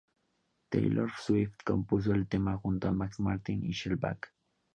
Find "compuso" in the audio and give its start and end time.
1.63-2.11